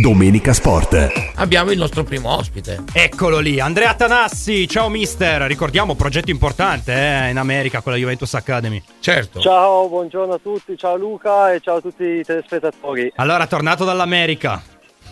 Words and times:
Domenica 0.00 0.54
Sport. 0.54 1.32
Abbiamo 1.34 1.70
il 1.70 1.76
nostro 1.76 2.02
primo 2.02 2.34
ospite. 2.34 2.84
Eccolo 2.94 3.40
lì, 3.40 3.60
Andrea 3.60 3.92
Tanassi. 3.92 4.66
Ciao 4.66 4.88
mister, 4.88 5.42
ricordiamo 5.42 5.94
progetto 5.94 6.30
importante 6.30 6.92
eh, 6.94 7.28
in 7.28 7.36
America 7.36 7.82
con 7.82 7.92
la 7.92 7.98
Juventus 7.98 8.32
Academy. 8.32 8.82
Certo. 9.00 9.40
Ciao, 9.40 9.88
buongiorno 9.88 10.32
a 10.32 10.38
tutti, 10.38 10.78
ciao 10.78 10.96
Luca 10.96 11.52
e 11.52 11.60
ciao 11.60 11.76
a 11.76 11.80
tutti 11.82 12.04
i 12.04 12.22
telespettatori. 12.22 13.12
Allora, 13.16 13.46
tornato 13.46 13.84
dall'America. 13.84 14.62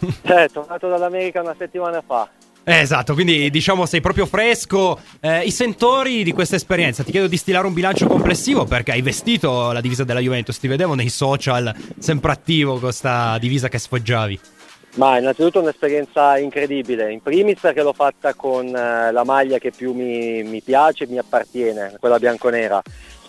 Eh, 0.23 0.49
tornato 0.51 0.89
dall'America 0.89 1.43
una 1.43 1.55
settimana 1.59 2.03
fa. 2.07 2.27
Eh, 2.65 2.79
esatto, 2.81 3.13
quindi 3.13 3.51
diciamo 3.51 3.85
sei 3.85 4.01
proprio 4.01 4.25
fresco. 4.25 4.99
Eh, 5.21 5.43
I 5.43 5.51
sentori 5.51 6.23
di 6.23 6.33
questa 6.33 6.57
esperienza, 6.57 7.03
ti 7.03 7.11
chiedo 7.11 7.27
di 7.27 7.37
stilare 7.37 7.67
un 7.67 7.75
bilancio 7.75 8.07
complessivo 8.07 8.65
perché 8.65 8.93
hai 8.93 9.03
vestito 9.03 9.73
la 9.73 9.83
divisa 9.83 10.05
della 10.05 10.21
Juventus, 10.21 10.59
ti 10.59 10.69
vedevo 10.69 10.95
nei 10.95 11.11
social 11.11 11.75
sempre 11.99 12.33
attivo 12.33 12.73
con 12.73 12.81
questa 12.81 13.37
divisa 13.37 13.69
che 13.69 13.79
sfoggiavi. 13.79 14.41
Ma 14.95 15.19
innanzitutto 15.19 15.61
un'esperienza 15.61 16.37
incredibile, 16.39 17.13
in 17.13 17.23
primis 17.23 17.61
perché 17.61 17.83
l'ho 17.83 17.93
fatta 17.93 18.35
con 18.35 18.67
eh, 18.67 19.13
la 19.13 19.25
maglia 19.25 19.59
che 19.59 19.71
più 19.71 19.93
mi, 19.93 20.43
mi 20.43 20.61
piace 20.63 21.07
mi 21.07 21.19
appartiene, 21.19 21.97
quella 22.01 22.19
bianconera. 22.19 22.83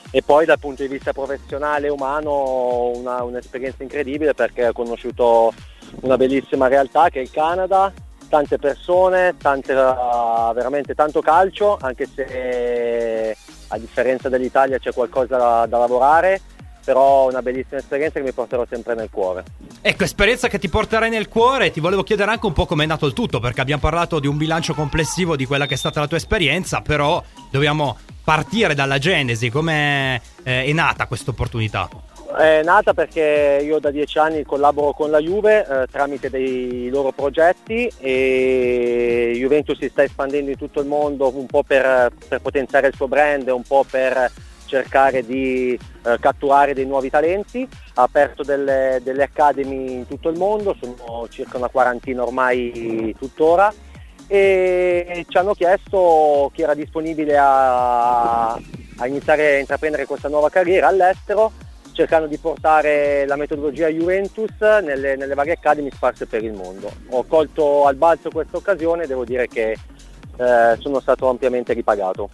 E 0.09 0.23
poi 0.23 0.45
dal 0.45 0.59
punto 0.59 0.81
di 0.81 0.89
vista 0.89 1.13
professionale 1.13 1.87
e 1.87 1.91
umano 1.91 2.91
una, 2.95 3.23
un'esperienza 3.23 3.83
incredibile 3.83 4.33
perché 4.33 4.67
ho 4.67 4.73
conosciuto 4.73 5.53
una 6.01 6.17
bellissima 6.17 6.67
realtà 6.67 7.09
che 7.09 7.19
è 7.19 7.21
il 7.21 7.31
Canada, 7.31 7.93
tante 8.27 8.57
persone, 8.57 9.35
tante, 9.37 9.73
uh, 9.73 10.53
veramente 10.53 10.95
tanto 10.95 11.21
calcio, 11.21 11.77
anche 11.79 12.07
se 12.13 13.37
a 13.67 13.77
differenza 13.77 14.29
dell'Italia 14.29 14.79
c'è 14.79 14.91
qualcosa 14.91 15.37
da, 15.37 15.65
da 15.67 15.77
lavorare 15.77 16.41
però 16.83 17.27
una 17.27 17.41
bellissima 17.41 17.79
esperienza 17.79 18.19
che 18.19 18.25
mi 18.25 18.31
porterò 18.31 18.65
sempre 18.69 18.95
nel 18.95 19.09
cuore. 19.09 19.43
Ecco, 19.81 20.03
esperienza 20.03 20.47
che 20.47 20.59
ti 20.59 20.69
porterai 20.69 21.09
nel 21.09 21.27
cuore, 21.27 21.71
ti 21.71 21.79
volevo 21.79 22.03
chiedere 22.03 22.31
anche 22.31 22.45
un 22.45 22.53
po' 22.53 22.65
com'è 22.65 22.85
nato 22.85 23.05
il 23.05 23.13
tutto, 23.13 23.39
perché 23.39 23.61
abbiamo 23.61 23.81
parlato 23.81 24.19
di 24.19 24.27
un 24.27 24.37
bilancio 24.37 24.73
complessivo 24.73 25.35
di 25.35 25.45
quella 25.45 25.65
che 25.65 25.75
è 25.75 25.77
stata 25.77 25.99
la 25.99 26.07
tua 26.07 26.17
esperienza, 26.17 26.81
però 26.81 27.23
dobbiamo 27.49 27.97
partire 28.23 28.75
dalla 28.75 28.97
genesi, 28.97 29.49
come 29.49 30.21
eh, 30.43 30.63
è 30.65 30.71
nata 30.73 31.07
questa 31.07 31.31
opportunità? 31.31 31.89
È 32.37 32.61
nata 32.63 32.93
perché 32.93 33.59
io 33.61 33.79
da 33.79 33.91
dieci 33.91 34.17
anni 34.17 34.43
collaboro 34.43 34.93
con 34.93 35.11
la 35.11 35.19
Juve 35.19 35.67
eh, 35.67 35.87
tramite 35.91 36.29
dei 36.29 36.87
loro 36.89 37.11
progetti 37.11 37.91
e 37.99 39.33
Juventus 39.35 39.77
si 39.77 39.89
sta 39.89 40.03
espandendo 40.03 40.49
in 40.49 40.57
tutto 40.57 40.79
il 40.79 40.87
mondo 40.87 41.35
un 41.35 41.45
po' 41.45 41.63
per, 41.63 42.09
per 42.29 42.39
potenziare 42.39 42.87
il 42.87 42.95
suo 42.95 43.09
brand, 43.09 43.49
un 43.49 43.63
po' 43.63 43.85
per 43.89 44.31
cercare 44.71 45.25
di 45.25 45.77
eh, 46.03 46.17
catturare 46.17 46.73
dei 46.73 46.85
nuovi 46.85 47.09
talenti, 47.09 47.67
ha 47.95 48.03
aperto 48.03 48.41
delle, 48.41 49.01
delle 49.03 49.23
academy 49.23 49.95
in 49.95 50.07
tutto 50.07 50.29
il 50.29 50.37
mondo, 50.37 50.73
sono 50.79 51.27
circa 51.27 51.57
una 51.57 51.67
quarantina 51.67 52.23
ormai 52.23 53.13
tuttora 53.19 53.73
e 54.27 55.25
ci 55.27 55.37
hanno 55.37 55.53
chiesto 55.53 56.49
chi 56.53 56.61
era 56.61 56.73
disponibile 56.73 57.37
a, 57.37 58.53
a 58.53 59.07
iniziare 59.07 59.55
a 59.55 59.59
intraprendere 59.59 60.05
questa 60.05 60.29
nuova 60.29 60.49
carriera 60.49 60.87
all'estero 60.87 61.51
cercando 61.91 62.27
di 62.27 62.37
portare 62.37 63.25
la 63.27 63.35
metodologia 63.35 63.89
Juventus 63.89 64.57
nelle, 64.61 65.17
nelle 65.17 65.33
varie 65.33 65.51
academy 65.51 65.91
sparse 65.91 66.25
per 66.25 66.41
il 66.41 66.53
mondo. 66.53 66.89
Ho 67.09 67.25
colto 67.25 67.85
al 67.85 67.95
balzo 67.95 68.29
questa 68.29 68.55
occasione 68.55 69.03
e 69.03 69.07
devo 69.07 69.25
dire 69.25 69.49
che 69.49 69.71
eh, 69.71 70.77
sono 70.79 71.01
stato 71.01 71.27
ampiamente 71.27 71.73
ripagato. 71.73 72.29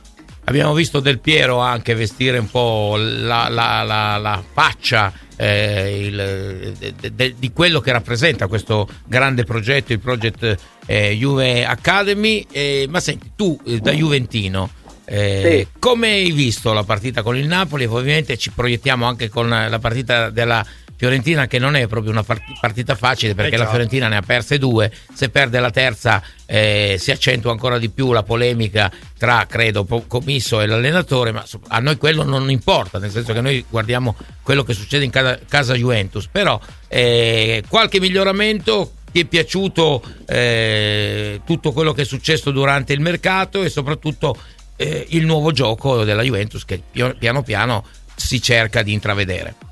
Abbiamo 0.49 0.73
visto 0.73 1.01
Del 1.01 1.19
Piero 1.19 1.59
anche 1.59 1.93
vestire 1.93 2.37
un 2.37 2.49
po' 2.49 2.95
la, 2.97 3.49
la, 3.49 3.83
la, 3.83 4.15
la 4.15 4.41
faccia 4.53 5.11
eh, 5.35 6.05
il, 6.07 6.73
de, 6.97 7.13
de, 7.13 7.35
di 7.37 7.51
quello 7.51 7.81
che 7.81 7.91
rappresenta 7.91 8.47
questo 8.47 8.87
grande 9.05 9.43
progetto, 9.43 9.91
il 9.91 9.99
Project 9.99 10.57
eh, 10.85 11.11
Juve 11.17 11.65
Academy. 11.65 12.47
Eh, 12.49 12.85
ma 12.87 13.01
senti, 13.01 13.31
tu 13.35 13.59
eh, 13.65 13.79
da 13.79 13.91
Juventino, 13.91 14.69
eh, 15.03 15.65
sì. 15.65 15.79
come 15.79 16.11
hai 16.11 16.31
visto 16.31 16.71
la 16.71 16.83
partita 16.83 17.23
con 17.23 17.35
il 17.35 17.45
Napoli? 17.45 17.83
Ovviamente 17.83 18.37
ci 18.37 18.51
proiettiamo 18.51 19.05
anche 19.05 19.27
con 19.27 19.49
la 19.49 19.79
partita 19.79 20.29
della 20.29 20.65
Fiorentina 20.97 21.45
che 21.45 21.59
non 21.59 21.75
è 21.75 21.85
proprio 21.85 22.11
una 22.11 22.23
partita 22.23 22.95
facile 22.95 23.35
perché 23.35 23.55
eh 23.55 23.59
la 23.59 23.67
Fiorentina 23.67 24.07
ne 24.07 24.17
ha 24.17 24.21
perse 24.21 24.57
due, 24.57 24.91
se 25.13 25.29
perde 25.29 25.59
la 25.59 25.69
terza 25.69 26.23
eh, 26.47 26.95
si 26.99 27.11
accentua 27.11 27.51
ancora 27.51 27.77
di 27.77 27.89
più 27.89 28.11
la 28.11 28.23
polemica 28.23 28.91
tra, 29.17 29.45
credo, 29.47 29.85
Commisso 29.85 30.59
e 30.59 30.65
l'allenatore, 30.65 31.31
ma 31.31 31.45
a 31.67 31.79
noi 31.79 31.97
quello 31.97 32.23
non 32.23 32.49
importa, 32.49 32.97
nel 32.97 33.11
senso 33.11 33.31
che 33.31 33.41
noi 33.41 33.63
guardiamo 33.69 34.15
quello 34.41 34.63
che 34.63 34.73
succede 34.73 35.05
in 35.05 35.11
casa, 35.11 35.39
casa 35.47 35.75
Juventus, 35.75 36.27
però 36.31 36.59
eh, 36.87 37.63
qualche 37.67 37.99
miglioramento, 37.99 38.93
ti 39.11 39.21
è 39.21 39.25
piaciuto 39.25 40.03
eh, 40.25 41.41
tutto 41.45 41.71
quello 41.73 41.93
che 41.93 42.01
è 42.01 42.05
successo 42.05 42.49
durante 42.51 42.93
il 42.93 43.01
mercato 43.01 43.61
e 43.63 43.69
soprattutto 43.69 44.35
eh, 44.75 45.05
il 45.09 45.25
nuovo 45.25 45.51
gioco 45.51 46.03
della 46.03 46.23
Juventus 46.23 46.65
che 46.65 46.81
piano 47.17 47.43
piano 47.43 47.85
si 48.15 48.41
cerca 48.41 48.81
di 48.81 48.93
intravedere. 48.93 49.66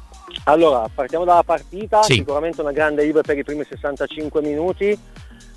Allora, 0.47 0.87
partiamo 0.93 1.25
dalla 1.25 1.43
partita, 1.43 2.03
sì. 2.03 2.13
sicuramente 2.13 2.61
una 2.61 2.71
grande 2.71 3.03
Juve 3.03 3.21
per 3.21 3.37
i 3.37 3.43
primi 3.43 3.63
65 3.67 4.41
minuti, 4.41 4.97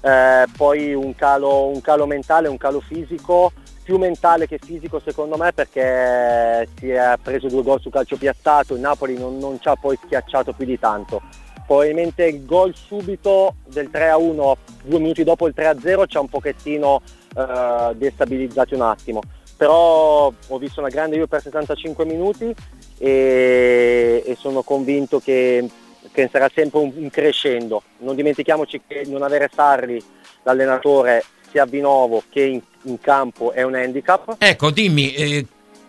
eh, 0.01 0.45
poi 0.57 0.95
un 0.95 1.15
calo, 1.15 1.67
un 1.67 1.83
calo 1.83 2.07
mentale, 2.07 2.49
un 2.49 2.57
calo 2.57 2.81
fisico, 2.81 3.53
più 3.83 3.99
mentale 3.99 4.47
che 4.47 4.59
fisico 4.59 4.99
secondo 5.01 5.37
me 5.37 5.53
perché 5.53 6.69
si 6.79 6.89
è 6.89 7.17
preso 7.23 7.49
due 7.49 7.63
gol 7.63 7.81
su 7.81 7.91
calcio 7.91 8.17
piazzato, 8.17 8.75
il 8.75 8.81
Napoli 8.81 9.19
non, 9.19 9.37
non 9.37 9.61
ci 9.61 9.69
ha 9.69 9.77
poi 9.77 9.99
schiacciato 10.03 10.53
più 10.53 10.65
di 10.65 10.79
tanto. 10.79 11.21
Probabilmente 11.67 12.25
il 12.25 12.47
gol 12.47 12.75
subito 12.75 13.57
del 13.67 13.91
3-1, 13.93 14.53
due 14.85 14.99
minuti 14.99 15.23
dopo 15.23 15.47
il 15.47 15.55
3-0 15.55 16.07
ci 16.07 16.17
ha 16.17 16.21
un 16.21 16.29
pochettino 16.29 17.03
eh, 17.37 17.95
destabilizzato 17.95 18.75
un 18.75 18.83
attimo. 18.83 19.21
Però 19.55 20.33
ho 20.47 20.59
visto 20.59 20.81
una 20.81 20.89
grande 20.89 21.17
Juve 21.17 21.29
per 21.29 21.43
75 21.43 22.07
minuti 22.07 22.55
e, 22.99 24.23
e 24.27 24.37
sono 24.39 24.63
convinto 24.63 25.21
che, 25.21 25.69
che, 26.13 26.29
sarà 26.31 26.51
sempre 26.55 26.81
un, 26.81 26.93
un, 26.95 27.11
crescendo. 27.11 27.83
Non 27.99 28.17
dimentichiamoci 28.17 28.83
che 28.87 29.05
non 29.07 29.23
avere 29.23 29.51
Sarri, 29.55 30.03
l'allenatore, 30.43 31.25
sia 31.51 31.63
a 31.63 31.67
Vinovo 31.67 32.25
che 32.29 32.43
in, 32.43 32.61
in 32.83 33.01
campo 33.01 33.53
è 33.53 33.63
un 33.63 33.75
handicap. 33.75 34.37
Ecco, 34.39 34.71
dimmi, 34.71 35.15
eh, 35.15 35.47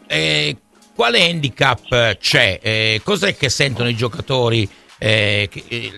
eh, 0.07 0.55
quale 0.95 1.27
handicap 1.27 2.17
c'è? 2.17 2.59
Eh, 2.61 3.01
cos'è 3.03 3.35
che 3.35 3.49
sentono 3.49 3.89
i 3.89 3.95
giocatori? 3.95 4.69
Eh, 4.97 5.47
che, 5.49 5.63
eh, 5.67 5.93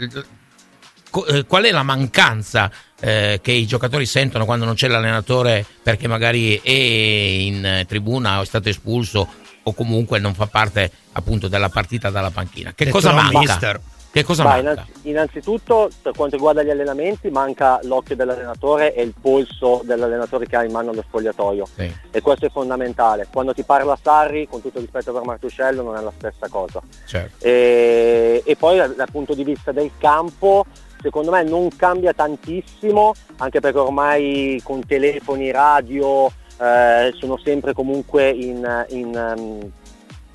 eh, 1.28 1.46
qual 1.46 1.64
è 1.64 1.72
la 1.72 1.84
mancanza 1.84 2.72
eh, 3.00 3.40
che 3.42 3.52
i 3.52 3.66
giocatori 3.66 4.06
sentono 4.06 4.46
quando 4.46 4.64
non 4.64 4.76
c'è 4.76 4.88
l'allenatore 4.88 5.66
perché 5.82 6.08
magari 6.08 6.62
è 6.64 6.72
in 6.72 7.84
tribuna 7.88 8.40
o 8.40 8.44
è 8.44 8.46
stato 8.46 8.70
espulso 8.70 9.28
o 9.64 9.74
comunque 9.74 10.20
non 10.20 10.34
fa 10.34 10.48
parte 10.48 10.92
appunto 11.14 11.48
della 11.48 11.70
partita 11.70 12.10
dalla 12.10 12.32
panchina. 12.32 12.74
Che 12.74 12.90
cosa 12.90 13.14
manca? 13.14 13.40
Mister. 13.40 13.82
Che 14.12 14.26
cosa 14.26 14.44
Vai, 14.44 14.62
manca? 14.62 14.86
Innanzitutto, 15.04 15.90
per 16.02 16.12
quanto 16.14 16.36
riguarda 16.36 16.64
gli 16.64 16.70
allenamenti, 16.70 17.30
manca 17.30 17.80
l'occhio 17.84 18.18
dell'allenatore 18.18 18.94
e 18.94 19.04
il 19.04 19.14
polso 19.20 19.82
dell'allenatore 19.86 20.48
che 20.48 20.58
ha 20.58 20.66
in 20.66 20.72
mano 20.74 20.92
lo 20.92 21.02
spogliatoio. 21.02 21.66
Sì. 21.74 21.96
E 22.12 22.20
questo 22.20 22.48
è 22.48 22.50
fondamentale. 22.50 23.28
Quando 23.32 23.54
ti 23.54 23.64
parla 23.64 23.98
Sarri, 24.02 24.50
con 24.50 24.62
tutto 24.62 24.80
il 24.80 24.84
rispetto 24.84 25.14
per 25.14 25.24
Martuscello, 25.24 25.82
non 25.82 25.96
è 25.96 26.02
la 26.02 26.12
stessa 26.14 26.50
cosa. 26.50 26.82
Certo. 27.06 27.46
E, 27.46 28.44
e 28.46 28.56
poi 28.58 28.80
dal 28.80 29.08
punto 29.10 29.34
di 29.34 29.46
vista 29.46 29.72
del 29.72 29.92
campo, 29.98 30.66
secondo 31.02 31.32
me 31.32 31.44
non 31.44 31.70
cambia 31.74 32.12
tantissimo, 32.12 33.14
anche 33.38 33.62
perché 33.62 33.80
ormai 33.80 34.60
con 34.62 34.86
telefoni, 34.86 35.52
radio 35.52 36.30
eh, 36.62 37.14
sono 37.18 37.38
sempre 37.38 37.74
comunque 37.74 38.30
in, 38.30 38.86
in, 38.90 39.34
um, 39.36 39.72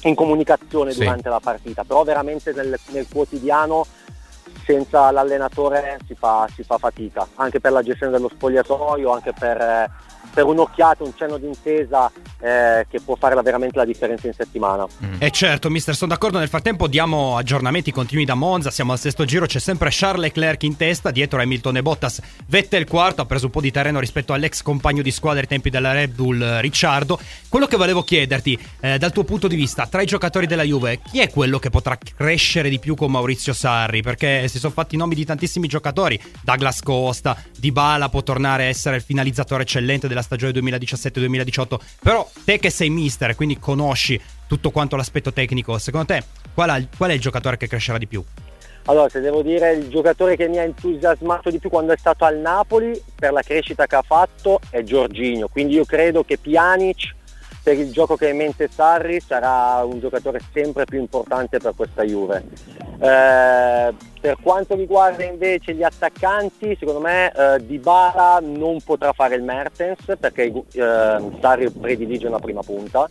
in 0.03 0.15
comunicazione 0.17 0.91
sì. 0.91 0.99
durante 0.99 1.29
la 1.29 1.39
partita, 1.41 1.85
però 1.85 2.03
veramente 2.03 2.53
nel, 2.53 2.77
nel 2.89 3.07
quotidiano 3.09 3.87
senza 4.65 5.13
l'allenatore 5.13 5.99
si 6.07 6.17
fa, 6.17 6.49
si 6.53 6.65
fa, 6.65 6.78
fatica, 6.78 7.27
anche 7.37 7.61
per 7.61 7.71
la 7.71 7.83
gestione 7.83 8.11
dello 8.11 8.28
spogliatoio, 8.28 9.13
anche 9.13 9.33
per, 9.33 9.61
eh, 9.61 9.91
per 10.34 10.45
un'occhiata, 10.45 11.05
un 11.05 11.15
cenno 11.15 11.39
d'intesa 11.39 12.11
eh, 12.38 12.86
che 12.88 13.00
può 13.00 13.16
fare 13.16 13.34
veramente 13.42 13.78
la 13.78 13.84
differenza 13.84 14.27
in 14.27 14.33
settimana. 14.33 14.86
Mm. 15.04 15.15
E 15.18 15.27
eh 15.27 15.30
certo, 15.30 15.71
mister, 15.71 15.94
sono 15.94 16.12
d'accordo. 16.12 16.38
Nel 16.38 16.48
frattempo 16.48 16.86
diamo 16.86 17.36
aggiornamenti 17.36 17.92
continui 17.92 18.24
da 18.24 18.34
Monza. 18.34 18.71
Siamo 18.71 18.92
al 18.92 18.98
sesto 18.98 19.24
giro, 19.24 19.47
c'è 19.47 19.59
sempre 19.59 19.88
Charles 19.91 20.21
Leclerc 20.22 20.62
in 20.65 20.77
testa, 20.77 21.10
dietro 21.10 21.41
Hamilton 21.41 21.78
e 21.78 21.83
Bottas. 21.83 22.21
Vettel 22.47 22.86
quarto, 22.86 23.22
ha 23.22 23.27
preso 23.27 23.47
un 23.47 23.53
po' 23.53 23.60
di 23.60 23.71
terreno 23.71 24.00
rispetto 24.00 24.33
all'ex 24.33 24.62
compagno 24.62 25.03
di 25.03 25.10
squadra 25.10 25.41
ai 25.41 25.47
tempi 25.47 25.71
della 25.71 25.92
Red 25.92 26.15
Bull, 26.15 26.60
Ricciardo. 26.60 27.18
Quello 27.48 27.66
che 27.66 27.77
volevo 27.77 28.03
chiederti, 28.03 28.59
eh, 28.80 28.98
dal 28.98 29.12
tuo 29.12 29.24
punto 29.24 29.48
di 29.48 29.56
vista, 29.56 29.86
tra 29.86 30.03
i 30.03 30.06
giocatori 30.06 30.47
della 30.47 30.62
Juve, 30.62 31.00
chi 31.00 31.21
è 31.21 31.30
quello 31.30 31.59
che 31.59 31.71
potrà 31.71 31.97
crescere 32.16 32.68
di 32.68 32.78
più 32.78 32.94
con 32.94 33.10
Maurizio 33.10 33.53
Sarri? 33.53 34.03
Perché 34.03 34.48
si 34.48 34.59
sono 34.59 34.72
fatti 34.72 34.94
i 34.94 34.98
nomi 34.98 35.15
di 35.15 35.24
tantissimi 35.24 35.68
giocatori. 35.68 36.21
Douglas 36.42 36.83
Costa, 36.83 37.36
Dybala 37.56 38.09
può 38.09 38.22
tornare 38.22 38.65
a 38.65 38.66
essere 38.66 38.97
il 38.97 39.03
finalizzatore 39.03 39.62
eccellente 39.62 40.09
della 40.09 40.22
stagione 40.22 40.53
2017-2018. 40.53 41.78
Però 42.03 42.26
te 42.45 42.59
che 42.59 42.71
sei 42.71 42.91
mister, 42.91 43.34
quindi 43.34 43.59
conosci 43.59 44.21
tutto 44.47 44.71
quanto 44.71 44.97
l'aspetto 44.97 45.33
tecnico, 45.33 45.78
secondo 45.78 46.07
te 46.07 46.23
qual 46.55 46.71
è, 46.71 46.87
qual 46.97 47.11
è 47.11 47.15
il 47.15 47.21
giocatore 47.21 47.57
che 47.57 47.69
crescerà 47.69 47.99
di 47.99 48.07
più? 48.07 48.25
Allora, 48.89 49.09
se 49.09 49.21
devo 49.21 49.43
dire 49.43 49.73
il 49.73 49.89
giocatore 49.89 50.37
che 50.37 50.47
mi 50.47 50.59
ha 50.59 50.63
entusiasmato 50.63 51.51
di 51.51 51.59
più 51.59 51.69
quando 51.69 51.93
è 51.93 51.97
stato 51.97 52.25
al 52.25 52.37
Napoli 52.37 53.01
per 53.17 53.33
la 53.33 53.43
crescita 53.43 53.87
che 53.87 53.97
ha 53.97 54.03
fatto 54.03 54.61
è 54.71 54.83
Giorginio, 54.83 55.49
quindi 55.49 55.75
io 55.75 55.84
credo 55.84 56.23
che 56.23 56.39
Pjanic 56.39 57.15
per 57.66 57.77
il 57.77 57.91
gioco 57.91 58.15
che 58.15 58.27
ha 58.27 58.30
in 58.30 58.36
mente 58.36 58.68
Sarri 58.71 59.18
sarà 59.18 59.83
un 59.83 59.98
giocatore 59.98 60.41
sempre 60.53 60.84
più 60.84 61.01
importante 61.01 61.59
per 61.59 61.74
questa 61.74 62.04
Juve. 62.04 62.45
Eh, 63.01 63.92
per 64.21 64.36
quanto 64.41 64.77
riguarda 64.77 65.24
invece 65.24 65.74
gli 65.74 65.83
attaccanti, 65.83 66.77
secondo 66.78 67.01
me 67.01 67.33
eh, 67.33 67.66
Dybala 67.66 68.39
non 68.41 68.80
potrà 68.84 69.13
fare 69.13 69.34
il 69.34 69.42
Mertens 69.42 69.98
perché 70.21 70.45
eh, 70.45 70.63
Sarri 71.41 71.68
predilige 71.71 72.28
una 72.28 72.39
prima 72.39 72.63
punta 72.63 73.09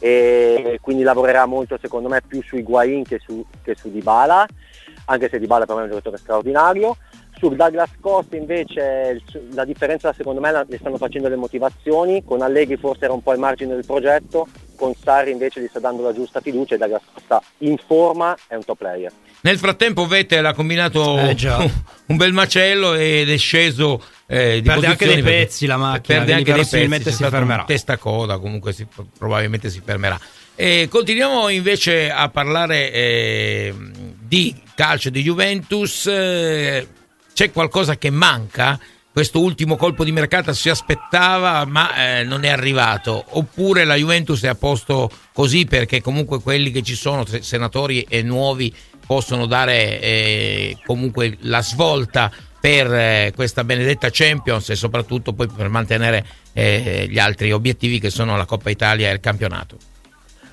e 0.00 0.80
quindi 0.82 1.04
lavorerà 1.04 1.46
molto 1.46 1.78
secondo 1.80 2.08
me 2.08 2.22
più 2.26 2.42
su 2.42 2.56
Higuain 2.56 3.04
che 3.04 3.20
su, 3.24 3.46
che 3.62 3.76
su 3.76 3.88
Dybala, 3.88 4.44
anche 5.04 5.28
se 5.28 5.38
Dybala 5.38 5.64
per 5.64 5.76
me 5.76 5.82
è 5.82 5.84
un 5.84 5.90
giocatore 5.90 6.16
straordinario. 6.16 6.96
Su 7.42 7.48
Douglas 7.48 7.90
Costa 7.98 8.36
invece 8.36 9.20
la 9.52 9.64
differenza 9.64 10.12
secondo 10.12 10.40
me 10.40 10.52
le 10.52 10.78
stanno 10.78 10.96
facendo 10.96 11.28
le 11.28 11.34
motivazioni, 11.34 12.22
con 12.22 12.40
Allegri 12.40 12.76
forse 12.76 13.06
era 13.06 13.14
un 13.14 13.20
po' 13.20 13.32
al 13.32 13.40
margine 13.40 13.74
del 13.74 13.84
progetto, 13.84 14.46
con 14.76 14.94
Sarri 14.94 15.32
invece 15.32 15.60
gli 15.60 15.66
sta 15.66 15.80
dando 15.80 16.04
la 16.04 16.12
giusta 16.12 16.40
fiducia 16.40 16.76
e 16.76 16.78
Douglas 16.78 17.02
Costa 17.12 17.42
in 17.58 17.78
forma 17.84 18.36
è 18.46 18.54
un 18.54 18.64
top 18.64 18.78
player. 18.78 19.10
Nel 19.40 19.58
frattempo 19.58 20.06
Vettel 20.06 20.46
ha 20.46 20.54
combinato 20.54 21.18
eh, 21.18 21.36
un 22.06 22.14
bel 22.16 22.32
macello 22.32 22.94
ed 22.94 23.28
è 23.28 23.36
sceso 23.36 24.00
eh, 24.26 24.60
di 24.60 24.68
perde 24.68 24.86
anche 24.86 25.06
dei 25.06 25.22
pezzi 25.22 25.66
la 25.66 25.78
macchina 25.78 26.18
perde 26.18 26.34
anche 26.34 26.52
dei 26.52 26.88
pezzi 26.88 27.10
si 27.10 27.24
fermerà. 27.24 27.64
testa 27.64 27.96
coda 27.96 28.38
comunque 28.38 28.72
si, 28.72 28.86
probabilmente 29.18 29.68
si 29.68 29.82
fermerà. 29.84 30.16
E 30.54 30.86
continuiamo 30.88 31.48
invece 31.48 32.08
a 32.08 32.28
parlare 32.28 32.92
eh, 32.92 33.74
di 34.20 34.54
calcio 34.76 35.10
di 35.10 35.22
Juventus 35.22 36.06
eh, 36.06 36.86
c'è 37.32 37.50
qualcosa 37.50 37.96
che 37.96 38.10
manca 38.10 38.78
questo 39.12 39.40
ultimo 39.40 39.76
colpo 39.76 40.04
di 40.04 40.12
mercato 40.12 40.52
si 40.54 40.70
aspettava 40.70 41.64
ma 41.66 42.20
eh, 42.20 42.24
non 42.24 42.44
è 42.44 42.48
arrivato 42.48 43.22
oppure 43.30 43.84
la 43.84 43.94
Juventus 43.94 44.42
è 44.42 44.48
a 44.48 44.54
posto 44.54 45.10
così 45.32 45.66
perché 45.66 46.00
comunque 46.00 46.40
quelli 46.40 46.70
che 46.70 46.82
ci 46.82 46.94
sono 46.94 47.24
senatori 47.26 48.06
e 48.08 48.22
nuovi 48.22 48.74
possono 49.04 49.46
dare 49.46 50.00
eh, 50.00 50.78
comunque 50.86 51.36
la 51.40 51.62
svolta 51.62 52.30
per 52.58 52.92
eh, 52.94 53.32
questa 53.34 53.64
benedetta 53.64 54.08
Champions 54.10 54.70
e 54.70 54.76
soprattutto 54.76 55.32
poi 55.32 55.48
per 55.48 55.68
mantenere 55.68 56.24
eh, 56.52 57.06
gli 57.10 57.18
altri 57.18 57.50
obiettivi 57.52 57.98
che 57.98 58.08
sono 58.08 58.36
la 58.36 58.44
Coppa 58.44 58.70
Italia 58.70 59.10
e 59.10 59.14
il 59.14 59.20
campionato. 59.20 59.76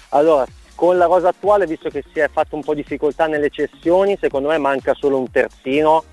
Allora, 0.10 0.44
con 0.74 0.98
la 0.98 1.06
rosa 1.06 1.28
attuale, 1.28 1.68
visto 1.68 1.90
che 1.90 2.04
si 2.12 2.20
è 2.20 2.28
fatto 2.32 2.56
un 2.56 2.64
po' 2.64 2.74
di 2.74 2.82
difficoltà 2.82 3.28
nelle 3.28 3.52
cessioni, 3.52 4.18
secondo 4.20 4.48
me 4.48 4.58
manca 4.58 4.96
solo 4.96 5.20
un 5.20 5.30
terzino 5.30 6.04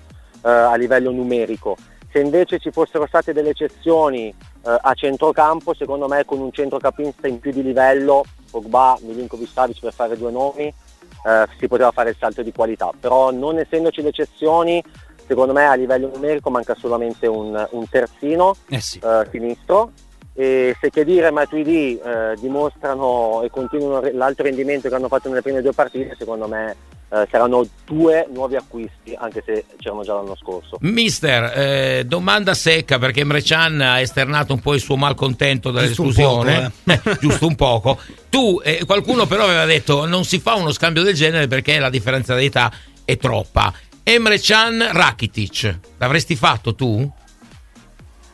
eh, 0.43 0.49
a 0.49 0.75
livello 0.75 1.11
numerico. 1.11 1.75
Se 2.11 2.19
invece 2.19 2.59
ci 2.59 2.71
fossero 2.71 3.05
state 3.05 3.33
delle 3.33 3.53
cessioni 3.53 4.29
eh, 4.29 4.77
a 4.81 4.93
centrocampo, 4.93 5.73
secondo 5.73 6.07
me 6.07 6.25
con 6.25 6.39
un 6.39 6.51
centrocampista 6.51 7.27
in 7.27 7.39
più 7.39 7.51
di 7.51 7.63
livello, 7.63 8.23
Pogba, 8.49 8.97
Milinkovic 9.01 9.49
Savic 9.49 9.79
per 9.79 9.93
fare 9.93 10.17
due 10.17 10.31
nomi, 10.31 10.65
eh, 10.67 11.47
si 11.59 11.67
poteva 11.67 11.91
fare 11.91 12.11
il 12.11 12.15
salto 12.17 12.41
di 12.41 12.51
qualità, 12.51 12.91
però 12.97 13.31
non 13.31 13.59
essendoci 13.59 14.01
le 14.01 14.11
cessioni, 14.11 14.83
secondo 15.27 15.53
me 15.53 15.65
a 15.65 15.73
livello 15.73 16.09
numerico 16.13 16.49
manca 16.49 16.75
solamente 16.75 17.27
un, 17.27 17.67
un 17.71 17.89
terzino 17.89 18.55
eh 18.69 18.79
sì. 18.79 18.99
eh, 19.03 19.27
sinistro 19.29 19.91
e 20.33 20.75
se 20.79 20.91
che 20.91 21.03
dire 21.03 21.31
Matuidi 21.31 21.97
eh, 21.97 22.35
dimostrano 22.39 23.41
e 23.43 23.49
continuano 23.49 24.07
l'alto 24.13 24.43
rendimento 24.43 24.87
che 24.87 24.93
hanno 24.93 25.07
fatto 25.07 25.29
nelle 25.29 25.41
prime 25.41 25.63
due 25.63 25.73
partite, 25.73 26.15
secondo 26.15 26.47
me 26.47 26.75
eh, 27.09 27.27
saranno 27.31 27.65
due 27.85 28.27
nuovi 28.33 28.55
acquisti, 28.55 29.15
anche 29.17 29.41
se 29.45 29.65
c'erano 29.77 30.03
già 30.03 30.13
l'anno 30.13 30.35
scorso. 30.35 30.77
Mister, 30.81 31.51
eh, 31.55 32.03
domanda 32.05 32.53
secca 32.53 32.99
perché 32.99 33.21
Emre 33.21 33.41
Can 33.41 33.79
ha 33.79 33.99
esternato 33.99 34.53
un 34.53 34.59
po' 34.59 34.73
il 34.73 34.81
suo 34.81 34.97
malcontento 34.97 35.71
dall'esclusione, 35.71 36.71
giusto 36.83 36.91
un 36.91 36.95
poco. 36.95 37.05
Eh. 37.09 37.17
giusto 37.19 37.47
un 37.47 37.55
poco. 37.55 37.99
Tu, 38.29 38.61
eh, 38.63 38.83
qualcuno 38.85 39.25
però 39.25 39.43
aveva 39.43 39.65
detto 39.65 40.05
non 40.05 40.25
si 40.25 40.39
fa 40.39 40.55
uno 40.55 40.71
scambio 40.71 41.03
del 41.03 41.13
genere 41.13 41.47
perché 41.47 41.79
la 41.79 41.89
differenza 41.89 42.35
d'età 42.35 42.71
è 43.05 43.17
troppa. 43.17 43.73
Emre 44.03 44.39
Can 44.39 44.89
Rakitic, 44.91 45.79
l'avresti 45.97 46.35
fatto 46.35 46.75
tu? 46.75 47.09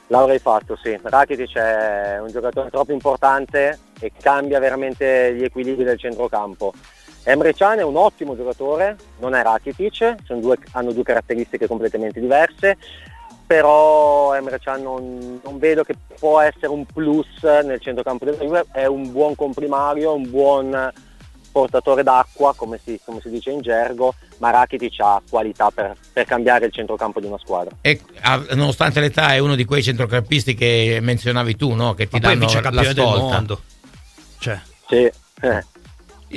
L'avrei 0.07 0.37
fatto, 0.37 0.77
sì. 0.81 0.97
Rakitic 1.01 1.55
è 1.55 2.19
un 2.19 2.29
giocatore 2.31 2.69
troppo 2.69 2.91
importante 2.91 3.79
e 3.99 4.11
cambia 4.19 4.59
veramente 4.59 5.33
gli 5.35 5.43
equilibri 5.43 5.83
del 5.83 5.97
centrocampo. 5.97 6.73
Emre 7.23 7.53
Can 7.53 7.79
è 7.79 7.83
un 7.83 7.95
ottimo 7.95 8.35
giocatore, 8.35 8.97
non 9.19 9.33
è 9.33 9.41
Rakitic, 9.41 10.15
due, 10.33 10.57
hanno 10.71 10.91
due 10.91 11.03
caratteristiche 11.03 11.67
completamente 11.67 12.19
diverse, 12.19 12.77
però 13.47 14.35
Emre 14.35 14.59
Can 14.59 14.81
non, 14.81 15.39
non, 15.43 15.57
vedo 15.57 15.83
che 15.83 15.95
può 16.19 16.41
essere 16.41 16.67
un 16.67 16.85
plus 16.85 17.27
nel 17.41 17.79
centrocampo 17.79 18.25
della 18.25 18.37
Juve, 18.37 18.65
è 18.71 18.85
un 18.85 19.11
buon 19.11 19.35
comprimario, 19.35 20.13
un 20.13 20.29
buon 20.29 20.91
portatore 21.53 22.03
d'acqua, 22.03 22.53
come 22.55 22.79
si, 22.83 22.99
come 23.05 23.21
si 23.21 23.29
dice 23.29 23.51
in 23.51 23.61
gergo, 23.61 24.15
ma 24.39 24.49
Rakitic 24.49 24.99
ha 24.99 25.21
qualità 25.29 25.69
per, 25.69 25.95
per, 26.11 26.25
cambiare 26.25 26.65
il 26.65 26.73
centrocampo 26.73 27.21
di 27.21 27.27
una 27.27 27.37
squadra. 27.37 27.75
E 27.79 28.01
nonostante 28.55 28.99
l'età 28.99 29.33
è 29.33 29.37
uno 29.37 29.55
di 29.55 29.63
quei 29.63 29.83
centrocampisti 29.83 30.55
che 30.55 30.97
menzionavi 31.01 31.55
tu, 31.55 31.73
no? 31.73 31.93
che 31.93 32.07
ti 32.07 32.19
ma 32.19 32.27
danno 32.27 32.47
la 32.71 32.83
svolta. 32.83 33.57
Cioè. 34.39 34.59
Sì. 34.87 35.11
Eh. 35.41 35.65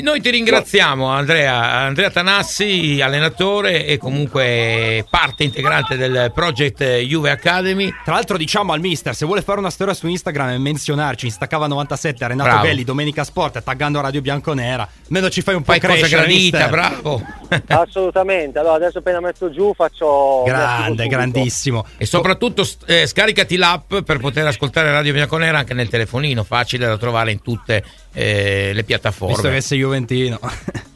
Noi 0.03 0.21
ti 0.21 0.29
ringraziamo 0.29 1.07
Andrea, 1.07 1.73
Andrea 1.73 2.11
Tanassi, 2.11 3.01
allenatore 3.01 3.87
e 3.87 3.97
comunque 3.97 5.07
parte 5.09 5.43
integrante 5.43 5.97
del 5.97 6.31
project 6.35 6.85
Juve 6.99 7.31
Academy. 7.31 7.91
Tra 8.05 8.13
l'altro 8.13 8.37
diciamo 8.37 8.75
al 8.75 8.81
mister, 8.81 9.15
se 9.15 9.25
vuole 9.25 9.41
fare 9.41 9.59
una 9.59 9.71
storia 9.71 9.95
su 9.95 10.07
Instagram 10.07 10.51
e 10.51 10.59
menzionarci 10.59 11.27
in 11.27 11.33
staccava 11.33 11.67
97 11.67 12.29
Renato 12.29 12.51
bravo. 12.51 12.67
Belli, 12.67 12.85
Domenica 12.85 13.25
Sport, 13.25 13.63
taggando 13.63 14.01
Radio 14.03 14.21
Bianconera, 14.21 14.87
almeno 15.07 15.31
ci 15.31 15.41
fai 15.41 15.55
un 15.55 15.63
po' 15.63 15.73
fai 15.73 15.81
crescere. 15.81 16.11
cosa 16.11 16.17
gradita, 16.17 16.69
bravo. 16.69 17.23
Assolutamente, 17.67 18.59
allora 18.59 18.75
adesso 18.75 18.99
appena 18.99 19.21
metto 19.21 19.51
giù 19.51 19.73
faccio... 19.75 20.43
Grande, 20.45 21.07
grandissimo. 21.07 21.87
E 21.97 22.05
soprattutto 22.05 22.69
eh, 22.85 23.07
scaricati 23.07 23.57
l'app 23.57 23.95
per 24.05 24.19
poter 24.19 24.47
ascoltare 24.47 24.91
Radio 24.91 25.15
Bianconera 25.15 25.57
anche 25.59 25.73
nel 25.73 25.89
telefonino, 25.89 26.45
facile 26.45 26.87
da 26.87 26.99
trovare 26.99 27.31
in 27.31 27.41
tutte 27.41 27.83
eh, 28.13 28.73
le 28.75 28.85
piattaforme. 28.85 29.35
Visto 29.35 29.51
che 29.51 29.61
sei 29.61 29.83
Juventino. 29.87 30.39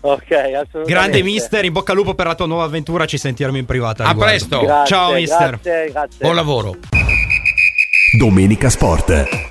ok, 0.00 0.30
assolutamente. 0.30 0.92
Grande 0.92 1.22
mister, 1.22 1.64
in 1.64 1.72
bocca 1.72 1.92
al 1.92 1.98
lupo 1.98 2.14
per 2.14 2.26
la 2.26 2.34
tua 2.34 2.46
nuova 2.46 2.64
avventura, 2.64 3.06
ci 3.06 3.18
sentiremo 3.18 3.56
in 3.56 3.64
privato. 3.64 4.02
A 4.02 4.14
presto. 4.14 4.60
Grazie, 4.60 4.94
Ciao 4.94 5.12
mister. 5.12 5.58
Grazie, 5.60 5.90
grazie. 5.90 6.18
Buon 6.20 6.34
lavoro. 6.34 6.76
Domenica 8.18 8.68
Sport. 8.68 9.48